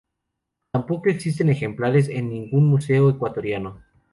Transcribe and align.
Tampoco 0.71 1.09
existen 1.11 1.49
ejemplares 1.49 2.09
en 2.09 2.31
ningún 2.31 2.65
museo 2.67 3.07
ecuatoriano. 3.11 3.83